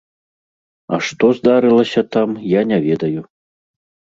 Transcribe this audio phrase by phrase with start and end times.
[0.95, 3.21] А што здарылася там, я не ведаю.